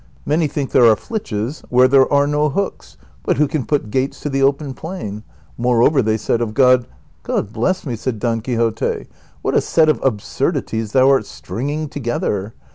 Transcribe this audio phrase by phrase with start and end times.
[0.25, 4.19] many think there are flitches where there are no hooks;* but who can put gates
[4.19, 5.17] to the open plain?
[5.19, 5.23] ^
[5.59, 6.87] moreover they said of God
[7.21, 9.05] "—"God bless me," said Don Quixote,"
[9.43, 12.55] what a set of absurdi ties thou art stringing together